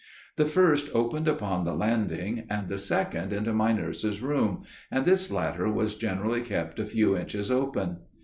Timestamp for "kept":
6.41-6.79